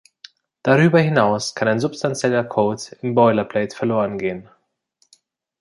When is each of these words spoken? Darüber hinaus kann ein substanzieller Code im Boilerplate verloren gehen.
Darüber 0.63 0.99
hinaus 0.99 1.53
kann 1.53 1.67
ein 1.67 1.79
substanzieller 1.79 2.43
Code 2.43 2.81
im 3.03 3.13
Boilerplate 3.13 3.77
verloren 3.77 4.17
gehen. 4.17 4.49